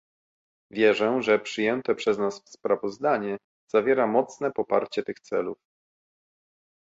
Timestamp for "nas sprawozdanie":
2.17-3.37